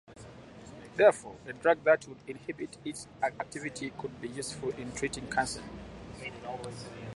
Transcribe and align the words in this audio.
Therefore, 0.95 1.35
a 1.47 1.53
drug 1.53 1.83
that 1.83 2.07
would 2.07 2.17
inhibit 2.25 2.75
its 2.83 3.07
activity 3.21 3.93
could 3.99 4.19
be 4.19 4.29
useful 4.29 4.71
in 4.71 4.91
treating 4.93 5.27
cancer. 5.29 5.61